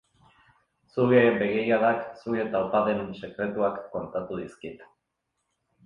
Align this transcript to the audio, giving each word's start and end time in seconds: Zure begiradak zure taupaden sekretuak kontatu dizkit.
Zure 0.95 1.19
begiradak 1.41 2.01
zure 2.23 2.47
taupaden 2.57 3.07
sekretuak 3.21 3.81
kontatu 3.97 4.45
dizkit. 4.45 4.87